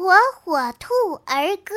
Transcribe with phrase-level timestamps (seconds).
[0.00, 0.94] 火火兔
[1.26, 1.74] 儿歌。